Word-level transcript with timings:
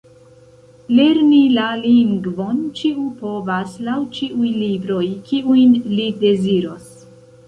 Lerni 0.99 1.41
la 1.57 1.65
lingvon 1.81 2.63
ĉiu 2.79 3.03
povas 3.19 3.75
laŭ 3.89 3.97
ĉiuj 4.15 4.49
libroj, 4.61 5.03
kiujn 5.29 5.77
li 5.99 6.09
deziros. 6.25 6.89